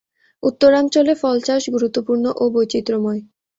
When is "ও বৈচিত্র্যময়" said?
2.35-3.21